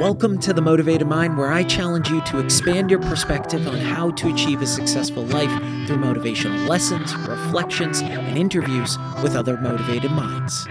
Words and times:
Welcome 0.00 0.38
to 0.40 0.52
The 0.52 0.60
Motivated 0.60 1.08
Mind, 1.08 1.38
where 1.38 1.50
I 1.50 1.62
challenge 1.62 2.10
you 2.10 2.20
to 2.26 2.38
expand 2.38 2.90
your 2.90 3.00
perspective 3.00 3.66
on 3.66 3.78
how 3.78 4.10
to 4.10 4.28
achieve 4.30 4.60
a 4.60 4.66
successful 4.66 5.22
life 5.24 5.50
through 5.86 5.96
motivational 5.96 6.68
lessons, 6.68 7.16
reflections, 7.26 8.02
and 8.02 8.36
interviews 8.36 8.98
with 9.22 9.34
other 9.34 9.56
motivated 9.56 10.10
minds. 10.10 10.66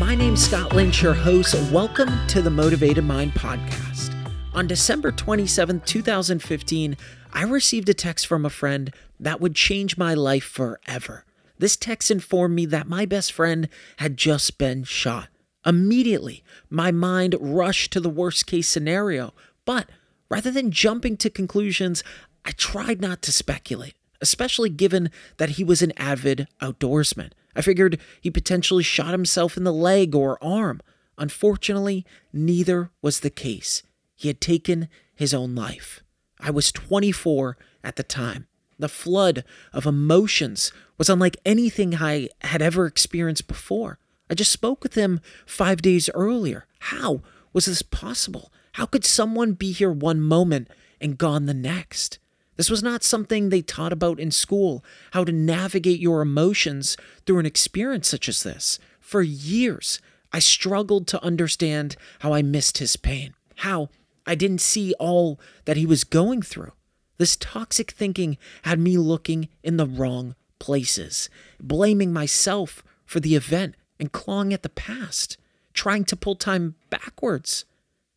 My 0.00 0.16
name's 0.16 0.44
Scott 0.44 0.74
Lynch, 0.74 1.04
your 1.04 1.14
host. 1.14 1.54
Welcome 1.70 2.26
to 2.26 2.42
the 2.42 2.50
Motivated 2.50 3.04
Mind 3.04 3.32
podcast. 3.34 4.12
On 4.54 4.66
December 4.66 5.12
27, 5.12 5.82
2015, 5.82 6.96
I 7.32 7.42
received 7.42 7.88
a 7.88 7.94
text 7.94 8.26
from 8.26 8.44
a 8.44 8.50
friend 8.50 8.92
that 9.20 9.40
would 9.40 9.54
change 9.54 9.96
my 9.96 10.14
life 10.14 10.44
forever. 10.44 11.24
This 11.58 11.76
text 11.76 12.10
informed 12.10 12.54
me 12.54 12.66
that 12.66 12.88
my 12.88 13.04
best 13.04 13.32
friend 13.32 13.68
had 13.96 14.16
just 14.16 14.58
been 14.58 14.84
shot. 14.84 15.28
Immediately, 15.66 16.44
my 16.70 16.92
mind 16.92 17.36
rushed 17.40 17.92
to 17.92 18.00
the 18.00 18.08
worst 18.08 18.46
case 18.46 18.68
scenario, 18.68 19.34
but 19.64 19.90
rather 20.30 20.50
than 20.50 20.70
jumping 20.70 21.16
to 21.18 21.30
conclusions, 21.30 22.04
I 22.44 22.52
tried 22.52 23.00
not 23.00 23.22
to 23.22 23.32
speculate, 23.32 23.94
especially 24.20 24.70
given 24.70 25.10
that 25.36 25.50
he 25.50 25.64
was 25.64 25.82
an 25.82 25.92
avid 25.96 26.46
outdoorsman. 26.62 27.32
I 27.56 27.62
figured 27.62 28.00
he 28.20 28.30
potentially 28.30 28.84
shot 28.84 29.10
himself 29.10 29.56
in 29.56 29.64
the 29.64 29.72
leg 29.72 30.14
or 30.14 30.42
arm. 30.42 30.80
Unfortunately, 31.18 32.06
neither 32.32 32.90
was 33.02 33.20
the 33.20 33.30
case. 33.30 33.82
He 34.14 34.28
had 34.28 34.40
taken 34.40 34.88
his 35.14 35.34
own 35.34 35.56
life. 35.56 36.02
I 36.40 36.50
was 36.50 36.72
24 36.72 37.56
at 37.82 37.96
the 37.96 38.02
time. 38.02 38.46
The 38.78 38.88
flood 38.88 39.44
of 39.72 39.86
emotions 39.86 40.72
was 40.96 41.10
unlike 41.10 41.36
anything 41.44 41.96
I 41.96 42.28
had 42.42 42.62
ever 42.62 42.86
experienced 42.86 43.48
before. 43.48 43.98
I 44.30 44.34
just 44.34 44.52
spoke 44.52 44.82
with 44.82 44.94
him 44.94 45.20
five 45.46 45.82
days 45.82 46.08
earlier. 46.14 46.66
How 46.80 47.22
was 47.52 47.66
this 47.66 47.82
possible? 47.82 48.52
How 48.72 48.86
could 48.86 49.04
someone 49.04 49.52
be 49.52 49.72
here 49.72 49.90
one 49.90 50.20
moment 50.20 50.68
and 51.00 51.18
gone 51.18 51.46
the 51.46 51.54
next? 51.54 52.18
This 52.56 52.70
was 52.70 52.82
not 52.82 53.04
something 53.04 53.48
they 53.48 53.62
taught 53.62 53.92
about 53.92 54.20
in 54.20 54.30
school, 54.30 54.84
how 55.12 55.24
to 55.24 55.32
navigate 55.32 56.00
your 56.00 56.20
emotions 56.22 56.96
through 57.24 57.38
an 57.38 57.46
experience 57.46 58.08
such 58.08 58.28
as 58.28 58.42
this. 58.42 58.78
For 59.00 59.22
years, 59.22 60.00
I 60.32 60.40
struggled 60.40 61.06
to 61.08 61.24
understand 61.24 61.96
how 62.18 62.34
I 62.34 62.42
missed 62.42 62.78
his 62.78 62.96
pain, 62.96 63.34
how 63.56 63.88
I 64.28 64.34
didn't 64.34 64.60
see 64.60 64.94
all 64.98 65.40
that 65.64 65.78
he 65.78 65.86
was 65.86 66.04
going 66.04 66.42
through. 66.42 66.72
This 67.16 67.34
toxic 67.34 67.90
thinking 67.92 68.36
had 68.62 68.78
me 68.78 68.98
looking 68.98 69.48
in 69.64 69.78
the 69.78 69.86
wrong 69.86 70.34
places, 70.58 71.30
blaming 71.58 72.12
myself 72.12 72.84
for 73.06 73.20
the 73.20 73.34
event 73.34 73.74
and 73.98 74.12
clawing 74.12 74.52
at 74.52 74.62
the 74.62 74.68
past, 74.68 75.38
trying 75.72 76.04
to 76.04 76.14
pull 76.16 76.36
time 76.36 76.74
backwards. 76.90 77.64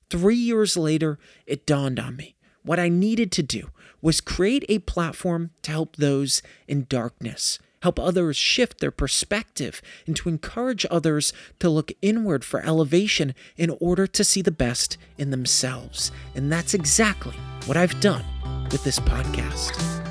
Three 0.09 0.35
years 0.35 0.75
later, 0.75 1.17
it 1.47 1.65
dawned 1.65 1.97
on 1.97 2.17
me. 2.17 2.35
What 2.63 2.79
I 2.79 2.89
needed 2.89 3.31
to 3.31 3.43
do 3.43 3.69
was 4.01 4.19
create 4.19 4.65
a 4.67 4.79
platform 4.79 5.51
to 5.61 5.71
help 5.71 5.95
those 5.95 6.41
in 6.67 6.87
darkness, 6.89 7.57
help 7.81 7.99
others 7.99 8.37
shift 8.37 8.79
their 8.79 8.91
perspective, 8.91 9.81
and 10.07 10.15
to 10.15 10.29
encourage 10.29 10.85
others 10.89 11.33
to 11.59 11.69
look 11.69 11.91
inward 12.01 12.43
for 12.43 12.61
elevation 12.65 13.35
in 13.57 13.69
order 13.79 14.07
to 14.07 14.23
see 14.23 14.41
the 14.41 14.51
best 14.51 14.97
in 15.17 15.31
themselves. 15.31 16.11
And 16.35 16.51
that's 16.51 16.73
exactly 16.73 17.35
what 17.65 17.77
I've 17.77 17.99
done 17.99 18.25
with 18.71 18.83
this 18.83 18.99
podcast. 18.99 20.10